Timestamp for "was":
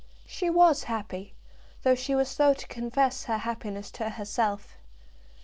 0.49-0.85, 2.15-2.27